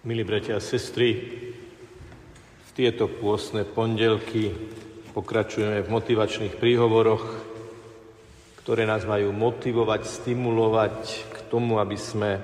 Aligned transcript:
Milí 0.00 0.24
bratia 0.24 0.56
a 0.56 0.64
sestry, 0.64 1.12
v 2.64 2.70
tieto 2.72 3.04
pôstne 3.04 3.68
pondelky 3.68 4.48
pokračujeme 5.12 5.84
v 5.84 5.92
motivačných 5.92 6.56
príhovoroch, 6.56 7.20
ktoré 8.64 8.88
nás 8.88 9.04
majú 9.04 9.28
motivovať, 9.36 10.00
stimulovať 10.08 10.96
k 11.28 11.36
tomu, 11.52 11.76
aby 11.76 12.00
sme 12.00 12.40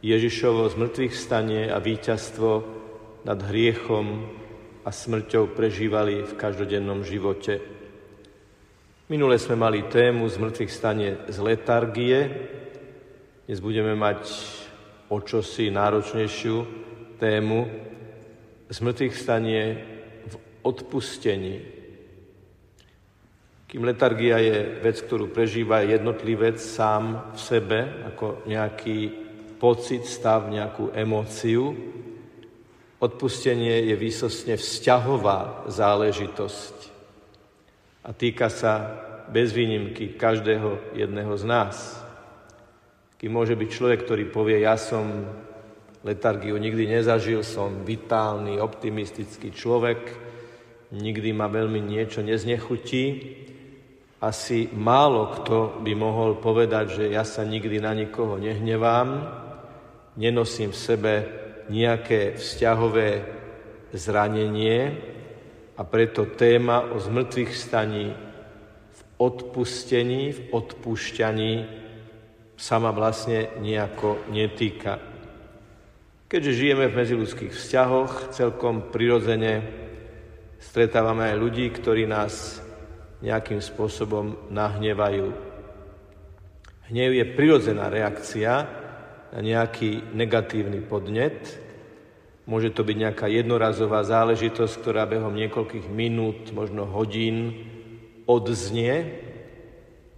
Ježišovo 0.00 0.64
zmrtvých 0.72 1.12
stanie 1.12 1.68
a 1.68 1.76
víťazstvo 1.76 2.64
nad 3.28 3.36
hriechom 3.52 4.32
a 4.80 4.88
smrťou 4.88 5.52
prežívali 5.52 6.24
v 6.24 6.32
každodennom 6.40 7.04
živote. 7.04 7.60
Minule 9.12 9.36
sme 9.36 9.60
mali 9.60 9.92
tému 9.92 10.24
zmrtvých 10.24 10.72
stanie 10.72 11.20
z 11.28 11.36
letargie, 11.36 12.48
dnes 13.44 13.60
budeme 13.60 13.92
mať 13.92 14.24
o 15.12 15.20
čosi 15.20 15.68
náročnejšiu 15.68 16.56
tému 17.20 17.68
zmrtvých 18.72 19.12
stanie 19.12 19.64
v 20.24 20.34
odpustení. 20.64 21.60
Kým 23.68 23.84
letargia 23.84 24.40
je 24.40 24.80
vec, 24.80 24.96
ktorú 25.04 25.28
prežíva 25.28 25.84
jednotlivec 25.84 26.56
sám 26.56 27.36
v 27.36 27.40
sebe, 27.40 27.80
ako 28.08 28.48
nejaký 28.48 29.12
pocit, 29.60 30.08
stav, 30.08 30.48
nejakú 30.48 30.96
emóciu, 30.96 31.76
odpustenie 32.96 33.92
je 33.92 33.96
výsostne 33.96 34.56
vzťahová 34.56 35.68
záležitosť 35.68 36.76
a 38.02 38.10
týka 38.10 38.50
sa 38.50 38.72
bez 39.30 39.54
výnimky 39.54 40.18
každého 40.18 40.96
jedného 40.98 41.34
z 41.38 41.44
nás. 41.46 42.01
Kým 43.22 43.38
môže 43.38 43.54
byť 43.54 43.70
človek, 43.70 44.02
ktorý 44.02 44.24
povie, 44.34 44.66
ja 44.66 44.74
som 44.74 45.06
letargiu 46.02 46.58
nikdy 46.58 46.90
nezažil, 46.90 47.46
som 47.46 47.86
vitálny, 47.86 48.58
optimistický 48.58 49.54
človek, 49.54 50.10
nikdy 50.90 51.30
ma 51.30 51.46
veľmi 51.46 51.78
niečo 51.78 52.18
neznechutí, 52.18 53.38
asi 54.18 54.66
málo 54.74 55.38
kto 55.38 55.86
by 55.86 55.92
mohol 55.94 56.42
povedať, 56.42 56.98
že 56.98 57.04
ja 57.14 57.22
sa 57.22 57.46
nikdy 57.46 57.78
na 57.78 57.94
nikoho 57.94 58.42
nehnevám, 58.42 59.22
nenosím 60.18 60.74
v 60.74 60.82
sebe 60.82 61.12
nejaké 61.70 62.34
vzťahové 62.42 63.22
zranenie 63.94 64.98
a 65.78 65.82
preto 65.86 66.26
téma 66.26 66.90
o 66.90 66.98
zmrtvých 66.98 67.54
staní 67.54 68.10
v 68.90 69.00
odpustení, 69.22 70.34
v 70.34 70.40
odpúšťaní 70.50 71.81
sa 72.56 72.76
ma 72.78 72.94
vlastne 72.94 73.52
nejako 73.58 74.28
netýka. 74.30 75.00
Keďže 76.32 76.52
žijeme 76.56 76.88
v 76.88 76.96
medziludských 76.96 77.52
vzťahoch, 77.52 78.32
celkom 78.32 78.88
prirodzene 78.88 79.68
stretávame 80.56 81.28
aj 81.28 81.36
ľudí, 81.36 81.68
ktorí 81.68 82.08
nás 82.08 82.64
nejakým 83.20 83.60
spôsobom 83.60 84.48
nahnevajú. 84.48 85.28
Hnev 86.88 87.10
je 87.12 87.24
prirodzená 87.36 87.92
reakcia 87.92 88.64
na 89.32 89.40
nejaký 89.40 90.12
negatívny 90.16 90.80
podnet. 90.80 91.60
Môže 92.48 92.74
to 92.74 92.82
byť 92.82 92.96
nejaká 92.96 93.26
jednorazová 93.30 94.02
záležitosť, 94.02 94.74
ktorá 94.82 95.06
behom 95.06 95.36
niekoľkých 95.36 95.86
minút, 95.92 96.50
možno 96.50 96.88
hodín 96.88 97.68
odznie, 98.26 99.20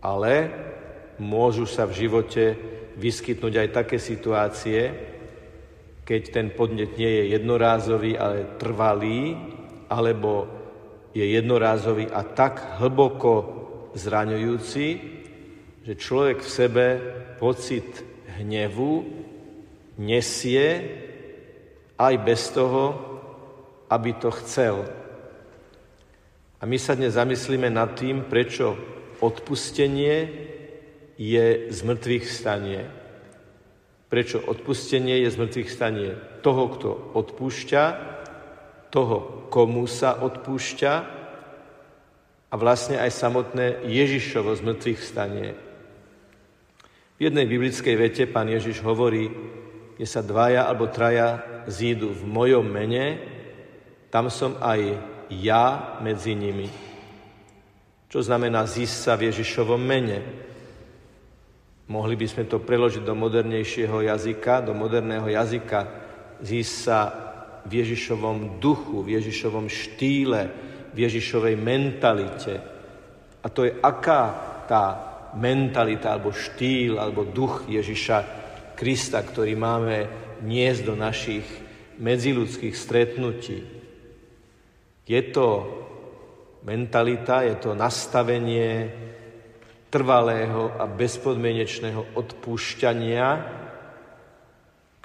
ale 0.00 0.32
môžu 1.18 1.66
sa 1.66 1.86
v 1.86 2.06
živote 2.06 2.56
vyskytnúť 2.98 3.54
aj 3.58 3.68
také 3.74 3.98
situácie, 3.98 4.80
keď 6.04 6.22
ten 6.30 6.46
podnet 6.52 7.00
nie 7.00 7.08
je 7.08 7.24
jednorázový, 7.38 8.12
ale 8.18 8.60
trvalý, 8.60 9.34
alebo 9.88 10.46
je 11.16 11.24
jednorázový 11.24 12.10
a 12.10 12.22
tak 12.26 12.82
hlboko 12.82 13.32
zraňujúci, 13.94 14.86
že 15.84 15.92
človek 15.94 16.42
v 16.42 16.50
sebe 16.50 16.86
pocit 17.38 17.86
hnevu 18.40 19.04
nesie 20.00 20.66
aj 21.94 22.14
bez 22.26 22.50
toho, 22.50 22.84
aby 23.86 24.10
to 24.18 24.34
chcel. 24.42 24.82
A 26.58 26.66
my 26.66 26.80
sa 26.80 26.98
dnes 26.98 27.14
zamyslíme 27.14 27.70
nad 27.70 27.94
tým, 27.94 28.26
prečo 28.26 28.74
odpustenie 29.20 30.50
je 31.18 31.70
zmrtvých 31.70 32.26
stanie. 32.26 32.82
Prečo 34.10 34.38
odpustenie 34.42 35.22
je 35.26 35.34
zmrtvých 35.34 35.70
stanie 35.70 36.14
toho, 36.42 36.64
kto 36.74 36.90
odpúšťa, 37.18 37.84
toho, 38.94 39.48
komu 39.50 39.90
sa 39.90 40.22
odpúšťa 40.22 40.92
a 42.50 42.54
vlastne 42.54 43.02
aj 43.02 43.10
samotné 43.10 43.82
Ježišovo 43.90 44.54
zmrtvých 44.54 45.00
stanie. 45.02 45.58
V 47.18 47.20
jednej 47.26 47.46
biblickej 47.46 47.94
vete 47.98 48.24
pán 48.30 48.46
Ježiš 48.46 48.82
hovorí, 48.86 49.30
kde 49.94 50.06
sa 50.06 50.22
dvaja 50.22 50.66
alebo 50.66 50.90
traja 50.90 51.42
zídu 51.66 52.10
v 52.10 52.22
mojom 52.26 52.66
mene, 52.66 53.18
tam 54.10 54.30
som 54.30 54.54
aj 54.62 54.98
ja 55.30 55.98
medzi 56.02 56.38
nimi. 56.38 56.70
Čo 58.10 58.22
znamená 58.22 58.62
zísť 58.66 58.94
sa 58.94 59.12
v 59.18 59.30
Ježišovom 59.30 59.82
mene? 59.82 60.22
Mohli 61.84 62.16
by 62.16 62.26
sme 62.28 62.44
to 62.48 62.64
preložiť 62.64 63.04
do 63.04 63.12
modernejšieho 63.12 64.08
jazyka, 64.08 64.64
do 64.64 64.72
moderného 64.72 65.28
jazyka, 65.28 65.80
zísť 66.40 66.74
sa 66.80 67.00
v 67.68 67.84
Ježišovom 67.84 68.56
duchu, 68.56 69.04
v 69.04 69.20
Ježišovom 69.20 69.68
štýle, 69.68 70.42
v 70.92 70.98
Ježišovej 71.04 71.54
mentalite. 71.60 72.54
A 73.44 73.46
to 73.52 73.68
je 73.68 73.72
aká 73.84 74.22
tá 74.64 74.84
mentalita, 75.36 76.16
alebo 76.16 76.32
štýl, 76.32 76.96
alebo 76.96 77.28
duch 77.28 77.68
Ježiša 77.68 78.18
Krista, 78.72 79.20
ktorý 79.20 79.52
máme 79.52 79.96
niesť 80.40 80.82
do 80.88 80.94
našich 80.96 81.44
medziludských 82.00 82.74
stretnutí. 82.74 83.60
Je 85.04 85.22
to 85.30 85.48
mentalita, 86.64 87.44
je 87.44 87.60
to 87.60 87.76
nastavenie, 87.76 88.88
trvalého 89.94 90.74
a 90.74 90.90
bezpodmienečného 90.90 92.18
odpúšťania, 92.18 93.26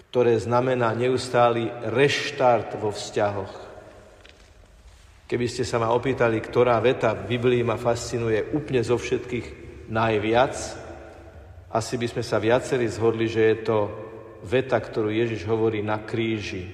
ktoré 0.02 0.34
znamená 0.42 0.98
neustály 0.98 1.70
reštart 1.94 2.74
vo 2.82 2.90
vzťahoch. 2.90 3.54
Keby 5.30 5.46
ste 5.46 5.62
sa 5.62 5.78
ma 5.78 5.94
opýtali, 5.94 6.42
ktorá 6.42 6.82
veta 6.82 7.14
v 7.14 7.38
Biblii 7.38 7.62
ma 7.62 7.78
fascinuje 7.78 8.50
úplne 8.58 8.82
zo 8.82 8.98
všetkých 8.98 9.48
najviac, 9.94 10.58
asi 11.70 11.94
by 12.02 12.08
sme 12.10 12.24
sa 12.26 12.42
viacerí 12.42 12.90
zhodli, 12.90 13.30
že 13.30 13.46
je 13.46 13.58
to 13.62 13.78
veta, 14.42 14.82
ktorú 14.82 15.14
Ježiš 15.14 15.46
hovorí 15.46 15.86
na 15.86 16.02
kríži. 16.02 16.66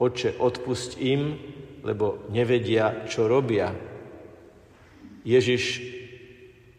Oče, 0.00 0.40
odpusť 0.40 0.96
im, 1.04 1.36
lebo 1.84 2.24
nevedia, 2.32 3.04
čo 3.04 3.28
robia. 3.28 3.68
Ježiš 5.28 6.00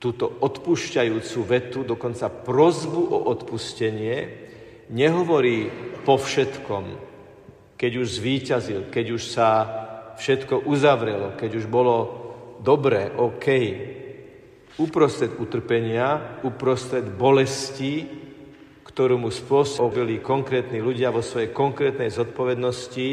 túto 0.04 0.28
odpúšťajúcu 0.28 1.40
vetu, 1.48 1.80
dokonca 1.88 2.28
prozbu 2.28 3.02
o 3.08 3.32
odpustenie, 3.32 4.44
nehovorí 4.92 5.72
po 6.04 6.20
všetkom, 6.20 7.00
keď 7.80 7.92
už 8.04 8.08
zvíťazil, 8.20 8.92
keď 8.92 9.06
už 9.16 9.24
sa 9.24 9.50
všetko 10.20 10.68
uzavrelo, 10.68 11.40
keď 11.40 11.64
už 11.64 11.66
bolo 11.72 11.96
dobré, 12.60 13.16
OK. 13.16 13.48
Uprostred 14.76 15.40
utrpenia, 15.40 16.44
uprostred 16.44 17.08
bolesti, 17.08 18.04
ktorú 18.84 19.24
mu 19.24 19.32
spôsobili 19.32 20.20
konkrétni 20.20 20.84
ľudia 20.84 21.16
vo 21.16 21.24
svojej 21.24 21.56
konkrétnej 21.56 22.12
zodpovednosti, 22.12 23.08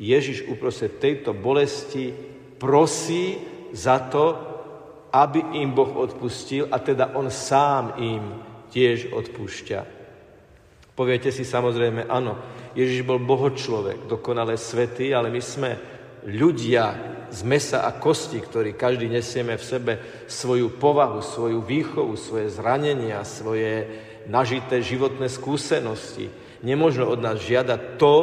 Ježiš 0.00 0.48
uprostred 0.48 0.96
tejto 0.96 1.36
bolesti 1.36 2.16
prosí 2.56 3.36
za 3.76 4.00
to, 4.08 4.49
aby 5.10 5.58
im 5.58 5.74
Boh 5.74 5.90
odpustil 5.98 6.70
a 6.70 6.78
teda 6.78 7.18
On 7.18 7.26
sám 7.26 7.98
im 7.98 8.22
tiež 8.70 9.10
odpúšťa. 9.10 9.80
Poviete 10.94 11.34
si 11.34 11.42
samozrejme, 11.42 12.06
áno, 12.06 12.38
Ježiš 12.76 13.02
bol 13.02 13.18
bohočlovek, 13.18 14.06
dokonale 14.06 14.54
svetý, 14.54 15.10
ale 15.10 15.32
my 15.32 15.42
sme 15.42 15.70
ľudia 16.28 16.84
z 17.30 17.40
mesa 17.46 17.86
a 17.86 17.94
kosti, 17.96 18.38
ktorí 18.42 18.76
každý 18.76 19.08
nesieme 19.08 19.56
v 19.56 19.64
sebe 19.64 19.92
svoju 20.28 20.76
povahu, 20.76 21.24
svoju 21.24 21.62
výchovu, 21.64 22.14
svoje 22.18 22.52
zranenia, 22.52 23.24
svoje 23.24 23.86
nažité 24.28 24.84
životné 24.84 25.30
skúsenosti. 25.32 26.28
Nemôžno 26.60 27.08
od 27.08 27.22
nás 27.24 27.40
žiadať 27.40 27.80
to, 27.96 28.16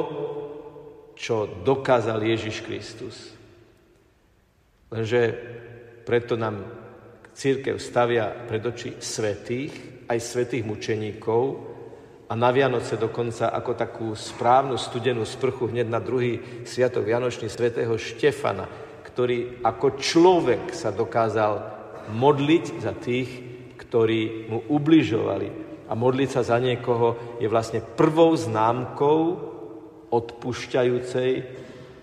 čo 1.18 1.50
dokázal 1.66 2.22
Ježiš 2.22 2.62
Kristus. 2.62 3.16
Lenže 4.94 5.34
preto 6.06 6.38
nám 6.38 6.62
církev 7.38 7.78
stavia 7.78 8.34
pred 8.34 8.66
oči 8.66 8.98
svetých, 8.98 10.01
aj 10.10 10.18
svetých 10.18 10.66
mučeníkov, 10.66 11.42
a 12.28 12.36
na 12.36 12.51
Vianoce 12.51 13.00
dokonca 13.00 13.56
ako 13.56 13.72
takú 13.78 14.07
správnu 14.12 14.75
studenú 14.75 15.24
sprchu 15.24 15.72
hneď 15.72 15.88
na 15.88 16.04
druhý 16.04 16.66
sviatok 16.68 17.07
Vianočný 17.07 17.48
svätého 17.48 17.95
Štefana, 17.95 18.68
ktorý 19.00 19.63
ako 19.63 19.95
človek 19.95 20.75
sa 20.75 20.92
dokázal 20.92 21.54
modliť 22.12 22.66
za 22.84 22.92
tých, 23.00 23.30
ktorí 23.80 24.51
mu 24.51 24.60
ubližovali. 24.68 25.48
A 25.88 25.95
modliť 25.95 26.30
sa 26.36 26.44
za 26.44 26.60
niekoho 26.60 27.39
je 27.39 27.48
vlastne 27.48 27.80
prvou 27.80 28.36
známkou 28.36 29.19
odpúšťajúcej 30.12 31.31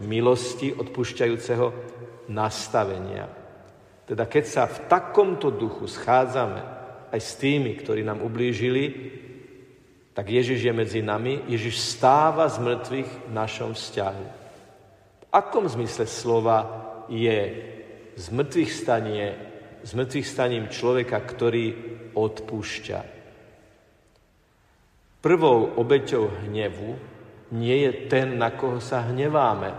milosti, 0.09 0.73
odpúšťajúceho 0.73 1.67
nastavenia. 2.33 3.44
Teda 4.05 4.29
keď 4.29 4.45
sa 4.45 4.63
v 4.69 4.85
takomto 4.85 5.49
duchu 5.49 5.89
schádzame 5.89 6.61
aj 7.09 7.21
s 7.21 7.41
tými, 7.41 7.73
ktorí 7.81 8.05
nám 8.05 8.21
ublížili, 8.21 8.85
tak 10.15 10.31
Ježiš 10.31 10.63
je 10.63 10.73
medzi 10.73 11.01
nami, 11.03 11.43
Ježiš 11.51 11.99
stáva 11.99 12.47
z 12.47 12.63
mŕtvych 12.63 13.11
v 13.27 13.31
našom 13.35 13.75
vzťahu. 13.75 14.27
V 15.21 15.25
akom 15.33 15.67
zmysle 15.67 16.07
slova 16.07 16.59
je 17.11 17.39
z 18.15 18.27
mŕtvych 18.31 18.71
stanie, 18.71 19.35
z 19.83 19.91
mŕtvych 19.91 20.27
staním 20.27 20.67
človeka, 20.71 21.19
ktorý 21.19 21.75
odpúšťa? 22.15 23.01
Prvou 25.19 25.81
obeťou 25.81 26.47
hnevu 26.47 26.95
nie 27.57 27.77
je 27.89 28.07
ten, 28.13 28.37
na 28.37 28.53
koho 28.53 28.79
sa 28.79 29.09
hneváme. 29.09 29.73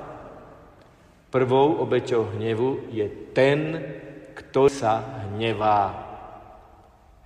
Prvou 1.30 1.80
obeťou 1.80 2.36
hnevu 2.36 2.90
je 2.92 3.08
ten, 3.32 3.80
kto 4.36 4.68
sa 4.68 5.24
hnevá 5.32 6.06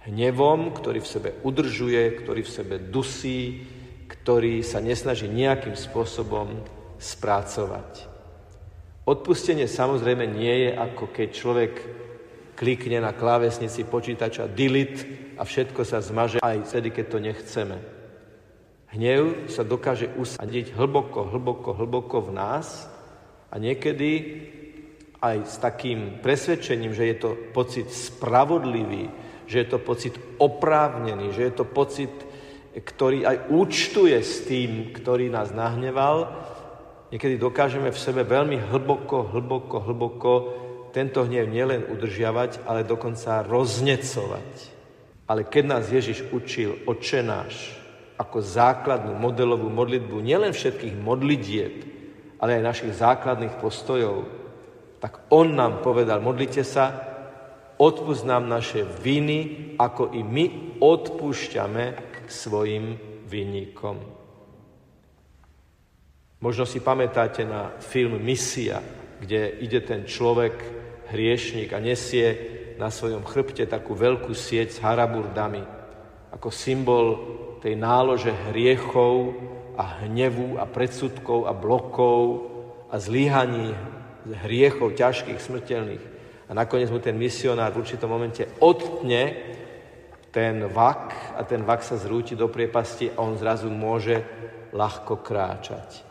hnevom, 0.05 0.71
ktorý 0.71 1.01
v 1.01 1.11
sebe 1.11 1.29
udržuje, 1.41 2.23
ktorý 2.23 2.41
v 2.45 2.53
sebe 2.53 2.75
dusí, 2.77 3.65
ktorý 4.09 4.61
sa 4.61 4.81
nesnaží 4.81 5.25
nejakým 5.29 5.73
spôsobom 5.73 6.65
spracovať. 7.01 8.09
Odpustenie 9.09 9.65
samozrejme 9.65 10.25
nie 10.29 10.69
je 10.69 10.71
ako 10.77 11.09
keď 11.09 11.27
človek 11.33 11.73
klikne 12.53 13.01
na 13.01 13.15
klávesnici 13.15 13.87
počítača 13.87 14.51
delete 14.51 15.33
a 15.39 15.47
všetko 15.47 15.81
sa 15.87 16.03
zmaže 16.03 16.43
aj 16.43 16.67
vtedy, 16.67 16.89
keď 16.91 17.05
to 17.07 17.17
nechceme. 17.23 17.77
Hnev 18.89 19.47
sa 19.47 19.61
dokáže 19.61 20.09
usadiť 20.17 20.73
hlboko, 20.73 21.29
hlboko, 21.29 21.77
hlboko 21.77 22.17
v 22.25 22.31
nás 22.35 22.89
a 23.53 23.55
niekedy 23.61 24.11
aj 25.19 25.37
s 25.43 25.55
takým 25.59 26.23
presvedčením, 26.23 26.95
že 26.95 27.11
je 27.11 27.15
to 27.19 27.29
pocit 27.51 27.91
spravodlivý, 27.91 29.11
že 29.43 29.65
je 29.65 29.67
to 29.67 29.79
pocit 29.83 30.15
oprávnený, 30.39 31.35
že 31.35 31.51
je 31.51 31.53
to 31.53 31.65
pocit, 31.67 32.13
ktorý 32.71 33.27
aj 33.27 33.37
účtuje 33.51 34.15
s 34.15 34.47
tým, 34.47 34.95
ktorý 34.95 35.27
nás 35.27 35.51
nahneval. 35.51 36.31
Niekedy 37.11 37.35
dokážeme 37.35 37.91
v 37.91 37.99
sebe 37.99 38.23
veľmi 38.23 38.71
hlboko, 38.71 39.27
hlboko, 39.33 39.75
hlboko 39.83 40.31
tento 40.95 41.25
hnev 41.25 41.49
nielen 41.49 41.89
udržiavať, 41.89 42.65
ale 42.65 42.87
dokonca 42.87 43.43
roznecovať. 43.43 44.79
Ale 45.29 45.45
keď 45.45 45.63
nás 45.65 45.83
Ježiš 45.91 46.25
učil 46.33 46.85
oče 46.89 47.21
náš 47.21 47.77
ako 48.17 48.41
základnú 48.41 49.15
modelovú 49.15 49.69
modlitbu 49.69 50.19
nielen 50.19 50.51
všetkých 50.51 50.95
modlitieb, 50.97 51.73
ale 52.39 52.59
aj 52.59 52.67
našich 52.67 52.93
základných 52.97 53.59
postojov, 53.61 54.38
tak 54.99 55.31
on 55.31 55.55
nám 55.55 55.79
povedal, 55.79 56.19
modlite 56.19 56.67
sa, 56.67 56.91
odpust 57.79 58.27
nám 58.27 58.51
naše 58.51 58.83
viny, 58.83 59.73
ako 59.79 60.11
i 60.11 60.21
my 60.21 60.45
odpúšťame 60.83 61.85
svojim 62.29 62.99
vinníkom. 63.25 63.97
Možno 66.39 66.63
si 66.63 66.79
pamätáte 66.79 67.43
na 67.43 67.75
film 67.83 68.15
Misia, 68.23 68.79
kde 69.19 69.59
ide 69.59 69.83
ten 69.83 70.07
človek, 70.07 70.55
hriešnik 71.11 71.73
a 71.73 71.83
nesie 71.83 72.27
na 72.79 72.87
svojom 72.87 73.27
chrbte 73.27 73.67
takú 73.67 73.97
veľkú 73.97 74.31
sieť 74.31 74.77
s 74.77 74.79
haraburdami, 74.79 75.59
ako 76.31 76.47
symbol 76.53 77.05
tej 77.59 77.75
nálože 77.75 78.31
hriechov 78.51 79.35
a 79.75 80.05
hnevu 80.05 80.55
a 80.55 80.63
predsudkov 80.63 81.49
a 81.49 81.51
blokov 81.51 82.47
a 82.87 82.95
zlíhaní 82.95 83.75
hriechov 84.27 84.97
ťažkých, 84.97 85.39
smrteľných. 85.39 86.03
A 86.49 86.51
nakoniec 86.57 86.89
mu 86.89 86.97
ten 86.97 87.15
misionár 87.15 87.71
v 87.71 87.85
určitom 87.85 88.09
momente 88.09 88.43
odtne 88.59 89.37
ten 90.29 90.65
vak 90.69 91.37
a 91.37 91.41
ten 91.45 91.65
vak 91.65 91.81
sa 91.81 91.97
zrúti 91.97 92.37
do 92.37 92.49
priepasti 92.49 93.09
a 93.13 93.21
on 93.21 93.37
zrazu 93.37 93.69
môže 93.69 94.21
ľahko 94.73 95.25
kráčať. 95.25 96.05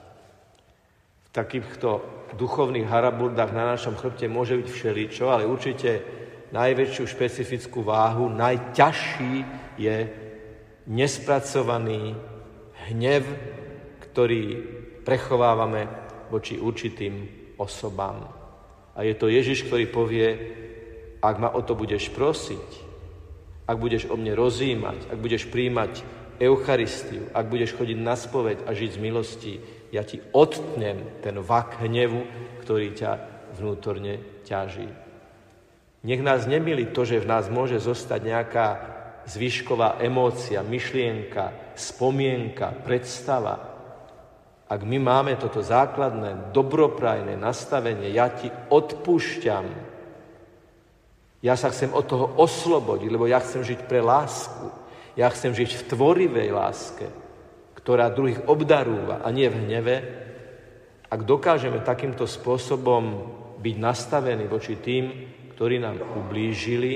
V 1.26 1.28
takýchto 1.30 2.02
duchovných 2.34 2.90
haraburdách 2.90 3.54
na 3.54 3.74
našom 3.74 3.94
chrbte 3.94 4.26
môže 4.26 4.58
byť 4.58 4.68
všeličo, 4.68 5.24
ale 5.30 5.46
určite 5.46 6.02
najväčšiu 6.50 7.04
špecifickú 7.06 7.86
váhu, 7.86 8.26
najťažší 8.32 9.34
je 9.78 9.96
nespracovaný 10.88 12.16
hnev, 12.90 13.22
ktorý 14.08 14.42
prechovávame 15.04 15.86
voči 16.32 16.58
určitým 16.58 17.37
osobám. 17.58 18.30
A 18.96 19.04
je 19.04 19.14
to 19.14 19.28
Ježiš, 19.28 19.66
ktorý 19.66 19.90
povie, 19.90 20.28
ak 21.18 21.36
ma 21.38 21.50
o 21.52 21.60
to 21.62 21.74
budeš 21.74 22.08
prosiť, 22.14 22.88
ak 23.68 23.76
budeš 23.76 24.08
o 24.08 24.16
mne 24.16 24.32
rozímať, 24.32 25.12
ak 25.12 25.18
budeš 25.20 25.50
príjmať 25.52 26.00
Eucharistiu, 26.38 27.28
ak 27.34 27.50
budeš 27.50 27.74
chodiť 27.74 27.98
na 27.98 28.14
spoveď 28.14 28.64
a 28.64 28.70
žiť 28.72 28.90
z 28.94 29.02
milosti, 29.02 29.54
ja 29.90 30.06
ti 30.06 30.22
odtnem 30.32 31.20
ten 31.20 31.36
vak 31.42 31.82
hnevu, 31.82 32.24
ktorý 32.64 32.94
ťa 32.94 33.12
vnútorne 33.58 34.42
ťaží. 34.46 34.88
Nech 36.06 36.22
nás 36.22 36.46
nemili 36.46 36.88
to, 36.94 37.02
že 37.02 37.20
v 37.20 37.26
nás 37.26 37.50
môže 37.50 37.82
zostať 37.82 38.20
nejaká 38.22 38.68
zvyšková 39.28 40.00
emócia, 40.00 40.64
myšlienka, 40.64 41.74
spomienka, 41.74 42.72
predstava, 42.86 43.67
ak 44.68 44.80
my 44.84 45.00
máme 45.00 45.40
toto 45.40 45.64
základné, 45.64 46.52
dobroprajné 46.52 47.40
nastavenie, 47.40 48.12
ja 48.12 48.28
ti 48.28 48.52
odpúšťam, 48.52 49.64
ja 51.40 51.54
sa 51.56 51.72
chcem 51.72 51.88
od 51.94 52.04
toho 52.04 52.26
oslobodiť, 52.36 53.08
lebo 53.08 53.24
ja 53.24 53.40
chcem 53.40 53.64
žiť 53.64 53.86
pre 53.88 54.04
lásku. 54.04 54.68
Ja 55.14 55.30
chcem 55.30 55.54
žiť 55.54 55.70
v 55.70 55.86
tvorivej 55.94 56.50
láske, 56.50 57.06
ktorá 57.78 58.10
druhých 58.10 58.44
obdarúva 58.50 59.22
a 59.22 59.30
nie 59.30 59.46
v 59.46 59.66
hneve. 59.66 59.96
Ak 61.08 61.22
dokážeme 61.22 61.80
takýmto 61.80 62.26
spôsobom 62.26 63.02
byť 63.58 63.76
nastavení 63.78 64.50
voči 64.50 64.82
tým, 64.82 65.04
ktorí 65.54 65.78
nám 65.78 66.02
ublížili, 66.26 66.92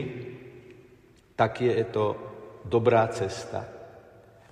tak 1.38 1.62
je 1.62 1.87
to 1.88 2.19
dobrá 2.67 3.07
cesta 3.14 3.82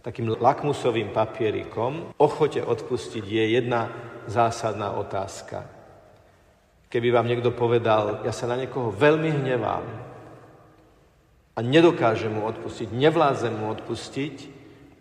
takým 0.00 0.32
lakmusovým 0.40 1.12
papierikom, 1.12 2.16
ochote 2.16 2.64
odpustiť 2.64 3.24
je 3.24 3.44
jedna 3.60 3.92
zásadná 4.24 4.96
otázka. 4.96 5.68
Keby 6.90 7.08
vám 7.14 7.28
niekto 7.28 7.52
povedal, 7.54 8.24
ja 8.26 8.32
sa 8.32 8.50
na 8.50 8.58
niekoho 8.58 8.90
veľmi 8.90 9.30
hnevám 9.30 9.86
a 11.54 11.58
nedokážem 11.62 12.32
mu 12.32 12.48
odpustiť, 12.48 12.88
nevládzem 12.90 13.54
mu 13.54 13.70
odpustiť, 13.70 14.36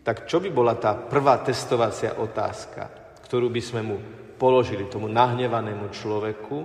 tak 0.03 0.27
čo 0.27 0.43
by 0.43 0.49
bola 0.51 0.75
tá 0.77 0.93
prvá 0.93 1.39
testovacia 1.41 2.19
otázka, 2.19 2.91
ktorú 3.25 3.49
by 3.49 3.61
sme 3.63 3.81
mu 3.81 3.97
položili 4.37 4.85
tomu 4.85 5.07
nahnevanému 5.07 5.89
človeku, 5.89 6.57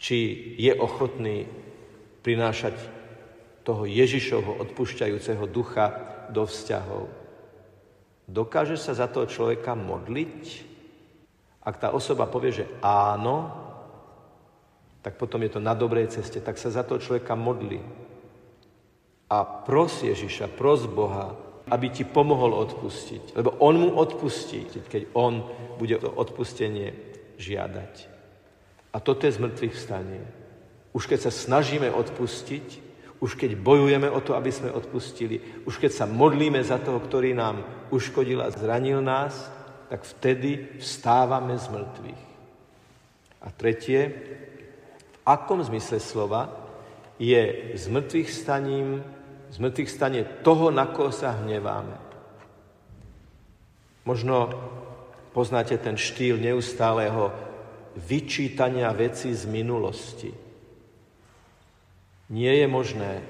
či 0.00 0.18
je 0.56 0.72
ochotný 0.74 1.44
prinášať 2.24 2.74
toho 3.62 3.84
Ježišovho 3.84 4.56
odpúšťajúceho 4.64 5.44
ducha 5.48 6.09
do 6.30 6.46
vzťahov. 6.46 7.10
Dokáže 8.30 8.78
sa 8.78 8.94
za 8.94 9.10
toho 9.10 9.26
človeka 9.26 9.74
modliť? 9.74 10.70
Ak 11.66 11.82
tá 11.82 11.90
osoba 11.90 12.30
povie, 12.30 12.62
že 12.62 12.66
áno, 12.80 13.50
tak 15.02 15.18
potom 15.18 15.42
je 15.42 15.50
to 15.56 15.60
na 15.60 15.74
dobrej 15.74 16.12
ceste, 16.12 16.38
tak 16.40 16.56
sa 16.56 16.70
za 16.70 16.86
toho 16.86 17.02
človeka 17.02 17.34
modli. 17.34 17.80
A 19.30 19.42
pros 19.44 20.02
Ježiša, 20.02 20.52
pros 20.54 20.86
Boha, 20.86 21.34
aby 21.70 21.86
ti 21.90 22.02
pomohol 22.02 22.54
odpustiť. 22.54 23.38
Lebo 23.38 23.54
on 23.62 23.74
mu 23.78 23.88
odpustí, 23.94 24.66
keď 24.90 25.14
on 25.14 25.46
bude 25.78 25.96
to 26.02 26.10
odpustenie 26.10 26.92
žiadať. 27.38 27.94
A 28.90 28.98
toto 28.98 29.24
je 29.24 29.36
z 29.38 29.42
mŕtvych 29.42 29.74
vstanie. 29.74 30.22
Už 30.90 31.06
keď 31.06 31.30
sa 31.30 31.32
snažíme 31.32 31.86
odpustiť, 31.94 32.89
už 33.20 33.36
keď 33.36 33.52
bojujeme 33.60 34.08
o 34.08 34.20
to, 34.24 34.32
aby 34.32 34.48
sme 34.48 34.72
odpustili, 34.72 35.40
už 35.68 35.76
keď 35.76 35.92
sa 35.92 36.06
modlíme 36.08 36.58
za 36.64 36.80
toho, 36.80 36.96
ktorý 37.04 37.36
nám 37.36 37.60
uškodil 37.92 38.40
a 38.40 38.48
zranil 38.48 39.04
nás, 39.04 39.52
tak 39.92 40.08
vtedy 40.08 40.80
vstávame 40.80 41.60
z 41.60 41.66
mŕtvych. 41.68 42.22
A 43.44 43.48
tretie, 43.52 44.00
v 45.12 45.16
akom 45.28 45.60
zmysle 45.60 46.00
slova 46.00 46.48
je 47.20 47.76
z 47.76 47.84
mŕtvych 47.92 48.28
staním, 48.32 49.04
z 49.52 49.56
mŕtvych 49.60 49.90
stanie 49.92 50.22
toho, 50.40 50.72
na 50.72 50.88
koho 50.88 51.12
sa 51.12 51.36
hneváme. 51.44 52.00
Možno 54.08 54.48
poznáte 55.36 55.76
ten 55.76 56.00
štýl 56.00 56.40
neustáleho 56.40 57.28
vyčítania 58.00 58.88
vecí 58.96 59.34
z 59.36 59.44
minulosti. 59.44 60.49
Nie 62.30 62.62
je 62.62 62.66
možné 62.70 63.20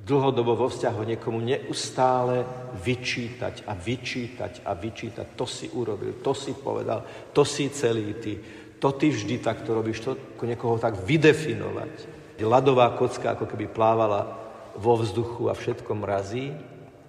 dlhodobo 0.00 0.56
vo 0.56 0.68
vzťahu 0.70 1.00
niekomu 1.14 1.38
neustále 1.44 2.46
vyčítať 2.78 3.68
a 3.68 3.76
vyčítať 3.76 4.64
a 4.64 4.72
vyčítať. 4.72 5.26
To 5.36 5.44
si 5.44 5.68
urobil, 5.70 6.22
to 6.24 6.32
si 6.32 6.56
povedal, 6.56 7.04
to 7.34 7.44
si 7.44 7.68
celý 7.68 8.16
ty, 8.16 8.38
to 8.80 8.96
ty 8.96 9.12
vždy 9.12 9.44
takto 9.44 9.76
robíš, 9.76 10.00
to 10.00 10.16
niekoho 10.40 10.80
tak 10.80 10.96
vydefinovať. 11.04 12.18
Ľadová 12.40 12.96
kocka 12.96 13.36
ako 13.36 13.44
keby 13.44 13.68
plávala 13.68 14.40
vo 14.72 14.96
vzduchu 14.96 15.52
a 15.52 15.54
všetko 15.54 15.92
mrazí. 15.92 16.48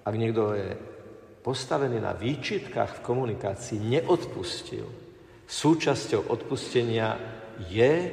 Ak 0.04 0.12
niekto 0.20 0.52
je 0.52 0.76
postavený 1.40 2.04
na 2.04 2.12
výčitkách 2.12 3.00
v 3.00 3.04
komunikácii, 3.06 3.80
neodpustil. 3.80 4.84
Súčasťou 5.48 6.28
odpustenia 6.28 7.16
je 7.72 8.12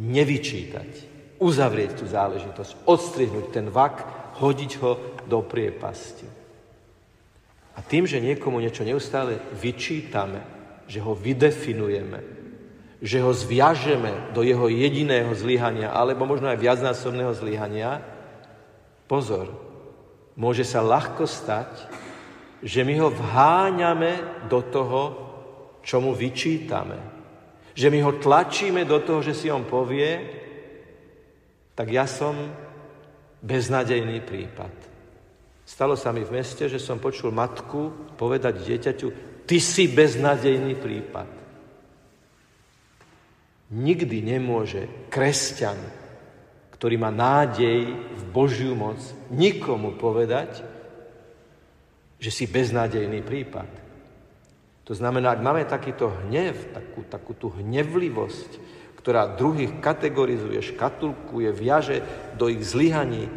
nevyčítať 0.00 1.17
uzavrieť 1.38 2.02
tú 2.02 2.04
záležitosť, 2.06 2.86
odstrihnúť 2.86 3.46
ten 3.54 3.66
vak, 3.70 4.02
hodiť 4.38 4.72
ho 4.82 4.92
do 5.26 5.42
priepasti. 5.42 6.26
A 7.74 7.82
tým, 7.82 8.10
že 8.10 8.18
niekomu 8.18 8.58
niečo 8.58 8.82
neustále 8.82 9.38
vyčítame, 9.54 10.42
že 10.90 10.98
ho 10.98 11.14
vydefinujeme, 11.14 12.20
že 12.98 13.22
ho 13.22 13.30
zviažeme 13.30 14.34
do 14.34 14.42
jeho 14.42 14.66
jediného 14.66 15.30
zlyhania, 15.38 15.94
alebo 15.94 16.26
možno 16.26 16.50
aj 16.50 16.58
viacnásobného 16.58 17.30
zlyhania, 17.38 18.02
pozor, 19.06 19.54
môže 20.34 20.66
sa 20.66 20.82
ľahko 20.82 21.22
stať, 21.22 21.70
že 22.58 22.82
my 22.82 22.98
ho 22.98 23.14
vháňame 23.14 24.42
do 24.50 24.58
toho, 24.66 25.02
čo 25.86 26.02
mu 26.02 26.10
vyčítame. 26.10 26.98
Že 27.78 27.94
my 27.94 27.98
ho 28.02 28.12
tlačíme 28.18 28.82
do 28.82 28.98
toho, 28.98 29.22
že 29.22 29.38
si 29.38 29.46
on 29.46 29.62
povie, 29.62 30.18
tak 31.78 31.94
ja 31.94 32.10
som 32.10 32.34
beznadejný 33.38 34.26
prípad. 34.26 34.74
Stalo 35.62 35.94
sa 35.94 36.10
mi 36.10 36.26
v 36.26 36.42
meste, 36.42 36.66
že 36.66 36.82
som 36.82 36.98
počul 36.98 37.30
matku 37.30 38.10
povedať 38.18 38.66
dieťaťu, 38.66 39.08
ty 39.46 39.62
si 39.62 39.86
beznadejný 39.86 40.74
prípad. 40.74 41.30
Nikdy 43.78 44.18
nemôže 44.26 45.06
kresťan, 45.06 45.78
ktorý 46.74 46.98
má 46.98 47.14
nádej 47.14 47.94
v 47.94 48.22
Božiu 48.34 48.74
moc, 48.74 48.98
nikomu 49.30 49.94
povedať, 49.94 50.66
že 52.18 52.30
si 52.34 52.50
beznádejný 52.50 53.22
prípad. 53.22 53.70
To 54.82 54.96
znamená, 54.98 55.36
ak 55.36 55.44
máme 55.46 55.62
takýto 55.68 56.10
hnev, 56.26 56.74
takú, 56.74 57.06
takú 57.06 57.36
tú 57.38 57.54
hnevlivosť, 57.54 58.67
ktorá 58.98 59.38
druhých 59.38 59.78
kategorizuje, 59.78 60.58
škatulkuje, 60.58 61.54
viaže 61.54 62.02
do 62.34 62.50
ich 62.50 62.66
zlyhaní, 62.66 63.30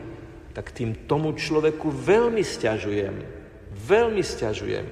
tak 0.57 0.73
tým 0.73 1.05
tomu 1.05 1.37
človeku 1.37 1.93
veľmi 1.93 2.41
stiažujem, 2.41 3.15
veľmi 3.71 4.19
stiažujem, 4.25 4.85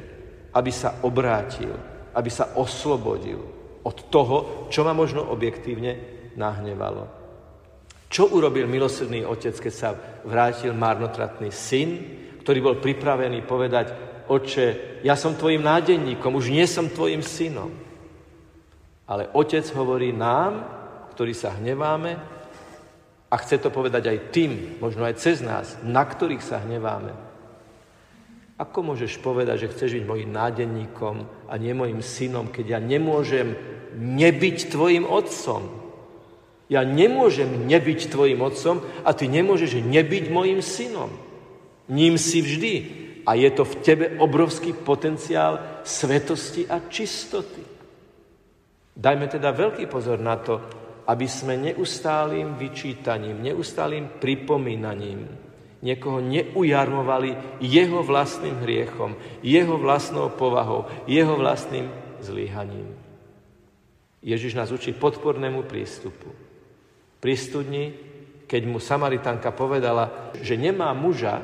aby 0.54 0.72
sa 0.72 1.02
obrátil, 1.02 1.74
aby 2.14 2.30
sa 2.30 2.54
oslobodil 2.56 3.42
od 3.84 3.98
toho, 4.14 4.70
čo 4.70 4.86
ma 4.86 4.94
možno 4.94 5.26
objektívne 5.26 5.98
nahnevalo. 6.38 7.10
Čo 8.10 8.34
urobil 8.34 8.66
milosrdný 8.66 9.26
otec, 9.26 9.54
keď 9.54 9.74
sa 9.74 9.94
vrátil 10.26 10.74
marnotratný 10.74 11.54
syn, 11.54 11.90
ktorý 12.42 12.60
bol 12.62 12.76
pripravený 12.82 13.46
povedať, 13.46 13.88
oče, 14.30 15.02
ja 15.06 15.14
som 15.14 15.38
tvojim 15.38 15.62
nádenníkom, 15.62 16.34
už 16.34 16.54
nie 16.54 16.66
som 16.66 16.90
tvojim 16.90 17.22
synom. 17.22 17.89
Ale 19.10 19.34
Otec 19.34 19.66
hovorí 19.74 20.14
nám, 20.14 20.62
ktorí 21.18 21.34
sa 21.34 21.58
hneváme, 21.58 22.38
a 23.30 23.36
chce 23.38 23.62
to 23.62 23.70
povedať 23.70 24.10
aj 24.10 24.20
tým, 24.34 24.82
možno 24.82 25.06
aj 25.06 25.22
cez 25.22 25.46
nás, 25.46 25.78
na 25.86 26.02
ktorých 26.02 26.42
sa 26.42 26.62
hneváme. 26.66 27.14
Ako 28.58 28.82
môžeš 28.82 29.22
povedať, 29.22 29.66
že 29.66 29.72
chceš 29.72 30.02
byť 30.02 30.06
mojim 30.10 30.34
nádenníkom 30.34 31.48
a 31.48 31.54
nie 31.62 31.72
mojim 31.72 32.02
synom, 32.02 32.50
keď 32.50 32.76
ja 32.76 32.80
nemôžem 32.82 33.56
nebyť 33.96 34.74
tvojim 34.74 35.06
otcom? 35.06 35.78
Ja 36.70 36.86
nemôžem 36.86 37.70
nebyť 37.70 38.14
tvojim 38.14 38.42
otcom 38.42 38.82
a 39.06 39.10
ty 39.14 39.26
nemôžeš 39.30 39.80
nebyť 39.80 40.26
mojim 40.30 40.62
synom. 40.62 41.10
Ním 41.90 42.18
si 42.18 42.46
vždy. 42.46 42.74
A 43.26 43.38
je 43.38 43.50
to 43.54 43.62
v 43.62 43.80
tebe 43.86 44.06
obrovský 44.18 44.74
potenciál 44.74 45.82
svetosti 45.86 46.66
a 46.66 46.82
čistoty. 46.90 47.79
Dajme 49.00 49.32
teda 49.32 49.56
veľký 49.56 49.88
pozor 49.88 50.20
na 50.20 50.36
to, 50.36 50.60
aby 51.08 51.24
sme 51.24 51.56
neustálým 51.56 52.60
vyčítaním, 52.60 53.40
neustálým 53.40 54.20
pripomínaním 54.20 55.50
niekoho 55.80 56.20
neujarmovali 56.20 57.60
jeho 57.64 58.04
vlastným 58.04 58.60
hriechom, 58.64 59.16
jeho 59.40 59.80
vlastnou 59.80 60.28
povahou, 60.36 60.88
jeho 61.08 61.40
vlastným 61.40 61.88
zlíhaním. 62.20 62.92
Ježiš 64.20 64.60
nás 64.60 64.72
učí 64.76 64.92
podpornému 64.92 65.64
prístupu. 65.64 66.28
Pri 67.24 67.34
studni, 67.40 67.96
keď 68.48 68.62
mu 68.68 68.84
Samaritanka 68.84 69.56
povedala, 69.56 70.32
že 70.44 70.60
nemá 70.60 70.92
muža, 70.92 71.40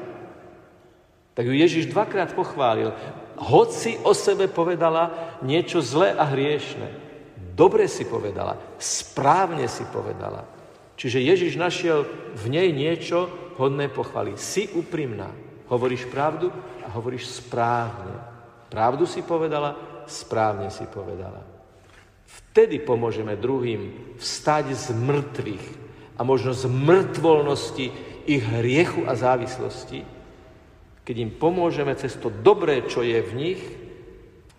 tak 1.36 1.48
ju 1.48 1.56
Ježiš 1.56 1.92
dvakrát 1.92 2.36
pochválil. 2.36 2.92
Hoci 3.40 4.00
o 4.04 4.16
sebe 4.16 4.48
povedala 4.48 5.36
niečo 5.44 5.84
zlé 5.84 6.16
a 6.16 6.28
hriešne. 6.28 7.05
Dobre 7.56 7.88
si 7.88 8.04
povedala, 8.04 8.76
správne 8.76 9.72
si 9.72 9.88
povedala. 9.88 10.44
Čiže 11.00 11.24
Ježiš 11.24 11.56
našiel 11.56 12.04
v 12.36 12.46
nej 12.52 12.76
niečo 12.76 13.32
hodné 13.56 13.88
pochvaly. 13.88 14.36
Si 14.36 14.68
úprimná, 14.76 15.32
hovoríš 15.72 16.12
pravdu 16.12 16.52
a 16.84 16.92
hovoríš 16.92 17.40
správne. 17.40 18.12
Pravdu 18.68 19.08
si 19.08 19.24
povedala, 19.24 20.04
správne 20.04 20.68
si 20.68 20.84
povedala. 20.84 21.40
Vtedy 22.28 22.84
pomôžeme 22.84 23.40
druhým 23.40 24.16
vstať 24.20 24.76
z 24.76 24.86
mŕtvych 24.92 25.66
a 26.20 26.22
možno 26.28 26.52
z 26.52 26.68
mŕtvolnosti 26.68 27.86
ich 28.28 28.44
hriechu 28.44 29.08
a 29.08 29.16
závislosti, 29.16 30.04
keď 31.08 31.16
im 31.24 31.32
pomôžeme 31.32 31.96
cez 31.96 32.20
to 32.20 32.28
dobré, 32.28 32.84
čo 32.84 33.00
je 33.00 33.20
v 33.24 33.32
nich, 33.32 33.62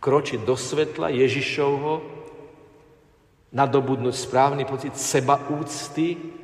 kročiť 0.01 0.49
do 0.49 0.55
svetla 0.55 1.13
Ježišovho, 1.13 2.16
nadobudnúť 3.57 4.13
správny 4.13 4.69
pocit 4.69 4.93
seba 5.01 5.41
úcty, 5.49 6.37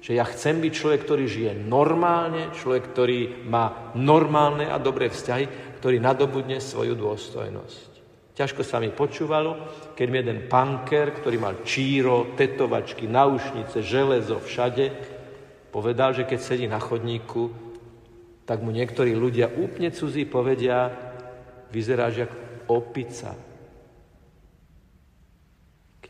že 0.00 0.16
ja 0.16 0.24
chcem 0.24 0.62
byť 0.62 0.72
človek, 0.72 1.00
ktorý 1.02 1.24
žije 1.26 1.52
normálne, 1.66 2.54
človek, 2.54 2.94
ktorý 2.94 3.18
má 3.50 3.92
normálne 3.98 4.70
a 4.70 4.78
dobré 4.78 5.10
vzťahy, 5.10 5.76
ktorý 5.82 5.98
nadobudne 5.98 6.62
svoju 6.62 6.94
dôstojnosť. 6.94 7.90
Ťažko 8.38 8.62
sa 8.64 8.80
mi 8.80 8.88
počúvalo, 8.88 9.60
keď 9.92 10.06
mi 10.08 10.16
jeden 10.22 10.40
panker, 10.48 11.12
ktorý 11.12 11.36
mal 11.36 11.60
číro, 11.66 12.32
tetovačky, 12.38 13.04
naušnice, 13.04 13.84
železo 13.84 14.40
všade, 14.40 14.88
povedal, 15.68 16.16
že 16.16 16.24
keď 16.24 16.38
sedí 16.40 16.64
na 16.64 16.80
chodníku, 16.80 17.52
tak 18.48 18.64
mu 18.64 18.72
niektorí 18.72 19.12
ľudia 19.12 19.52
úplne 19.52 19.92
cudzí 19.92 20.24
povedia, 20.24 20.88
vyzeráš 21.68 22.14
jak 22.24 22.32
opica, 22.72 23.36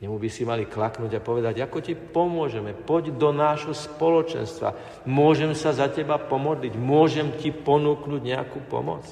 nemu 0.00 0.16
by 0.16 0.28
si 0.32 0.48
mali 0.48 0.64
klaknúť 0.64 1.20
a 1.20 1.24
povedať, 1.24 1.60
ako 1.60 1.78
ti 1.84 1.92
pomôžeme, 1.92 2.72
poď 2.72 3.12
do 3.12 3.36
nášho 3.36 3.76
spoločenstva, 3.76 4.72
môžem 5.04 5.52
sa 5.52 5.76
za 5.76 5.92
teba 5.92 6.16
pomodliť, 6.16 6.72
môžem 6.72 7.36
ti 7.36 7.52
ponúknuť 7.52 8.20
nejakú 8.24 8.64
pomoc. 8.64 9.04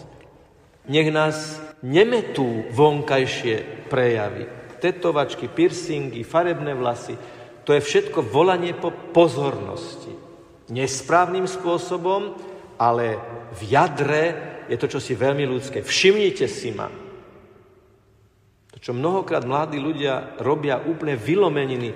Nech 0.89 1.13
nás 1.13 1.61
nemetú 1.85 2.65
vonkajšie 2.73 3.87
prejavy, 3.93 4.49
tetovačky, 4.81 5.53
piercingy, 5.53 6.25
farebné 6.25 6.73
vlasy, 6.73 7.21
to 7.69 7.77
je 7.77 7.85
všetko 7.85 8.25
volanie 8.25 8.73
po 8.73 8.89
pozornosti. 8.89 10.09
Nesprávnym 10.73 11.45
spôsobom, 11.45 12.33
ale 12.81 13.21
v 13.53 13.77
jadre 13.77 14.25
je 14.73 14.77
to 14.81 14.89
čosi 14.89 15.13
veľmi 15.13 15.45
ľudské. 15.45 15.85
Všimnite 15.85 16.49
si 16.49 16.73
ma, 16.73 16.89
čo 18.79 18.95
mnohokrát 18.95 19.43
mladí 19.43 19.79
ľudia 19.83 20.39
robia 20.39 20.79
úplne 20.83 21.19
vylomeniny, 21.19 21.91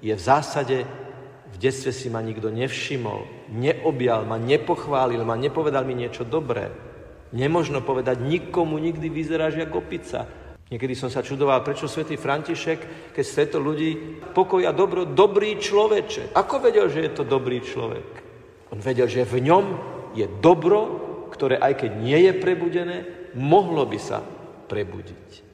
je 0.00 0.14
v 0.16 0.22
zásade, 0.22 0.84
v 1.50 1.56
detstve 1.60 1.92
si 1.92 2.08
ma 2.08 2.24
nikto 2.24 2.48
nevšimol, 2.48 3.52
neobjal 3.52 4.24
ma, 4.24 4.40
nepochválil 4.40 5.20
ma, 5.26 5.36
nepovedal 5.36 5.84
mi 5.84 5.98
niečo 5.98 6.24
dobré. 6.24 6.72
Nemožno 7.30 7.84
povedať, 7.84 8.22
nikomu 8.22 8.80
nikdy 8.80 9.06
vyzeráš 9.06 9.60
ako 9.62 9.86
opica. 9.86 10.26
Niekedy 10.70 10.94
som 10.94 11.10
sa 11.10 11.26
čudoval, 11.26 11.66
prečo 11.66 11.90
svätý 11.90 12.14
František, 12.14 13.10
keď 13.10 13.24
stretol 13.26 13.66
ľudí, 13.66 14.22
pokoj 14.30 14.62
a 14.62 14.70
dobro, 14.70 15.02
dobrý 15.02 15.58
človeče. 15.58 16.30
Ako 16.34 16.62
vedel, 16.62 16.86
že 16.86 17.06
je 17.06 17.10
to 17.10 17.24
dobrý 17.26 17.58
človek? 17.58 18.06
On 18.70 18.78
vedel, 18.78 19.10
že 19.10 19.26
v 19.26 19.50
ňom 19.50 19.64
je 20.14 20.26
dobro, 20.38 20.80
ktoré 21.34 21.58
aj 21.58 21.86
keď 21.86 21.90
nie 21.98 22.18
je 22.30 22.32
prebudené, 22.38 22.96
mohlo 23.34 23.82
by 23.82 23.98
sa 23.98 24.22
prebudiť. 24.70 25.49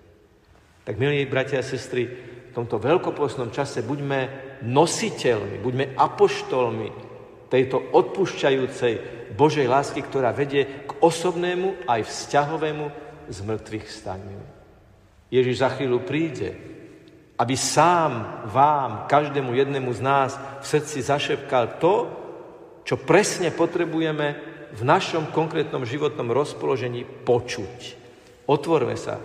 Tak 0.87 0.95
milí 1.03 1.27
bratia 1.27 1.59
a 1.59 1.67
sestry, 1.67 2.07
v 2.07 2.55
tomto 2.55 2.79
veľkoposnom 2.79 3.51
čase 3.51 3.83
buďme 3.83 4.47
nositeľmi, 4.63 5.59
buďme 5.59 5.99
apoštolmi 5.99 6.89
tejto 7.51 7.91
odpúšťajúcej 7.91 8.95
Božej 9.35 9.67
lásky, 9.67 10.07
ktorá 10.07 10.31
vedie 10.31 10.87
k 10.87 10.91
osobnému 11.03 11.91
aj 11.91 12.07
vzťahovému 12.07 12.87
z 13.27 13.39
mŕtvych 13.43 13.87
staniu. 13.91 14.41
Ježiš 15.27 15.59
za 15.59 15.75
chvíľu 15.75 16.07
príde, 16.07 16.55
aby 17.35 17.59
sám 17.59 18.47
vám, 18.47 19.11
každému 19.11 19.53
jednému 19.59 19.91
z 19.91 20.01
nás 20.01 20.31
v 20.63 20.67
srdci 20.71 21.03
zašepkal 21.03 21.83
to, 21.83 21.95
čo 22.87 22.95
presne 23.03 23.51
potrebujeme 23.51 24.27
v 24.71 24.83
našom 24.87 25.35
konkrétnom 25.35 25.83
životnom 25.83 26.31
rozpoložení 26.31 27.03
počuť. 27.27 27.79
Otvorme 28.47 28.95
sa 28.95 29.19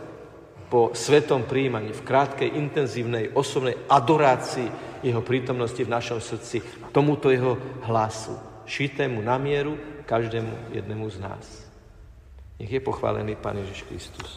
po 0.72 0.96
svetom 0.96 1.44
príjmaní, 1.44 1.92
v 1.92 2.06
krátkej, 2.08 2.56
intenzívnej, 2.56 3.36
osobnej 3.36 3.76
adorácii 3.92 4.72
jeho 5.04 5.20
prítomnosti 5.20 5.84
v 5.84 5.92
našom 5.92 6.24
srdci, 6.24 6.64
tomuto 6.96 7.28
jeho 7.28 7.60
hlasu, 7.84 8.40
šitému 8.64 9.20
na 9.20 9.36
mieru 9.36 9.76
každému 10.08 10.72
jednému 10.72 11.10
z 11.12 11.18
nás. 11.20 11.46
Nech 12.56 12.72
je 12.72 12.80
pochválený 12.80 13.36
Pán 13.36 13.58
Ježiš 13.58 13.84
Kristus. 13.84 14.30